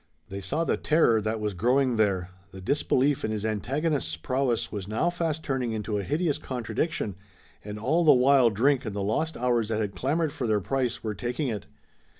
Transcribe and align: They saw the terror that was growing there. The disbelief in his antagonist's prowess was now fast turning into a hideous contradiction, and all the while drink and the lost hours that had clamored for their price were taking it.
They 0.29 0.41
saw 0.41 0.63
the 0.63 0.77
terror 0.77 1.21
that 1.21 1.39
was 1.39 1.53
growing 1.53 1.95
there. 1.95 2.31
The 2.49 2.59
disbelief 2.59 3.23
in 3.23 3.29
his 3.29 3.45
antagonist's 3.45 4.17
prowess 4.17 4.71
was 4.71 4.87
now 4.87 5.11
fast 5.11 5.43
turning 5.43 5.73
into 5.73 5.99
a 5.99 6.03
hideous 6.03 6.39
contradiction, 6.39 7.13
and 7.63 7.77
all 7.77 8.03
the 8.03 8.11
while 8.11 8.49
drink 8.49 8.83
and 8.83 8.95
the 8.95 9.03
lost 9.03 9.37
hours 9.37 9.69
that 9.69 9.79
had 9.79 9.93
clamored 9.93 10.33
for 10.33 10.47
their 10.47 10.59
price 10.59 11.03
were 11.03 11.13
taking 11.13 11.49
it. 11.49 11.67